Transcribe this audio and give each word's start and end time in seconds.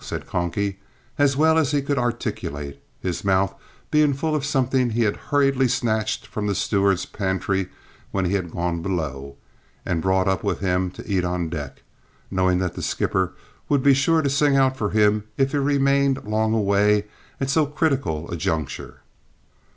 said 0.03 0.25
"Conky," 0.25 0.79
as 1.19 1.37
well 1.37 1.59
as 1.59 1.69
he 1.69 1.79
could 1.83 1.99
articulate, 1.99 2.81
his 3.01 3.23
mouth 3.23 3.53
being 3.91 4.15
full 4.15 4.33
of 4.33 4.43
something 4.43 4.89
he 4.89 5.03
had 5.03 5.15
hurriedly 5.29 5.67
snatched 5.67 6.25
from 6.25 6.47
the 6.47 6.55
steward's 6.55 7.05
pantry 7.05 7.67
when 8.09 8.25
he 8.25 8.33
had 8.33 8.49
gone 8.49 8.81
below, 8.81 9.35
and 9.85 10.01
brought 10.01 10.27
up 10.27 10.43
with 10.43 10.57
him 10.59 10.89
to 10.89 11.07
eat 11.07 11.23
on 11.23 11.49
deck, 11.49 11.83
knowing 12.31 12.57
that 12.57 12.73
the 12.73 12.81
skipper 12.81 13.33
would 13.69 13.83
be 13.83 13.93
sure 13.93 14.23
to 14.23 14.29
sing 14.31 14.55
out 14.55 14.75
for 14.75 14.89
him 14.89 15.25
if 15.37 15.51
he 15.51 15.57
remained 15.59 16.23
long 16.23 16.51
away 16.55 17.05
at 17.39 17.51
so 17.51 17.67
critical 17.67 18.27
a 18.31 18.35
juncture. 18.35 19.01